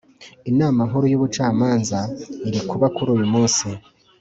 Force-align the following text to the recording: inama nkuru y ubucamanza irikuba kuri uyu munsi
inama 0.51 0.81
nkuru 0.87 1.05
y 1.11 1.15
ubucamanza 1.19 1.97
irikuba 2.47 2.87
kuri 2.95 3.09
uyu 3.15 3.27
munsi 3.33 3.67